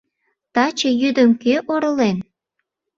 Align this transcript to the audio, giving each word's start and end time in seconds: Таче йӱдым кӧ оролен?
Таче 0.53 0.89
йӱдым 1.01 1.29
кӧ 1.41 1.55
оролен? 1.73 2.17